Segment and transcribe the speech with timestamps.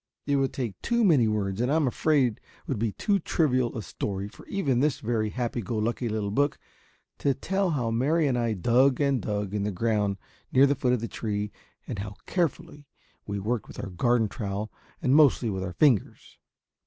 [0.25, 3.83] It would take too many words and I am afraid would be too trivial a
[3.83, 6.57] story for even this very happy go lucky little book
[7.19, 10.17] to tell how Mary and I dug and dug in the ground
[10.51, 11.51] near the foot of the tree,
[11.85, 12.87] and how carefully
[13.27, 14.71] we worked with our garden trowel
[15.03, 16.39] and mostly with our fingers!